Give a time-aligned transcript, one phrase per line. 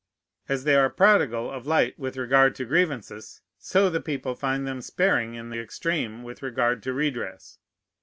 [0.49, 4.81] As they are prodigal of light with regard to grievances, so the people find them
[4.81, 7.59] sparing in the extreme with regard to redress.